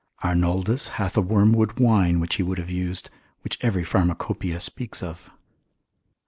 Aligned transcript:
Arnoldus 0.23 0.87
hath 0.97 1.15
a 1.15 1.21
wormwood 1.21 1.79
wine 1.79 2.19
which 2.19 2.37
he 2.37 2.41
would 2.41 2.57
have 2.57 2.71
used, 2.71 3.11
which 3.43 3.59
every 3.61 3.83
pharmacopoeia 3.83 4.59
speaks 4.59 5.03
of. 5.03 5.29